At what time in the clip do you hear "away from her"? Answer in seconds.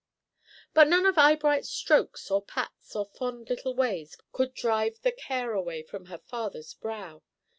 5.53-6.17